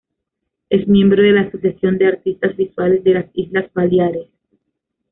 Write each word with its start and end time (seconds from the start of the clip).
Es 0.71 0.87
miembro 0.87 1.21
de 1.21 1.31
la 1.31 1.41
Asociación 1.41 1.99
de 1.99 2.07
Artistas 2.07 2.55
Visuales 2.57 3.03
de 3.03 3.13
las 3.13 3.25
Islas 3.33 3.71
Baleares. 3.71 4.29